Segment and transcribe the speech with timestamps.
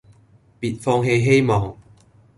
[0.59, 1.77] 別放棄希望